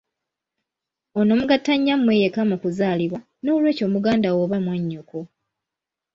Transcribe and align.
Ono 1.19 1.31
mugatta 1.39 1.73
nnyammwe 1.77 2.13
yekka 2.21 2.41
mu 2.49 2.55
kuzaalibwa 2.61 3.19
n'olweky'o 3.43 3.87
mugandawo 3.93 4.37
oba 4.45 4.57
mwannyoko. 4.65 5.19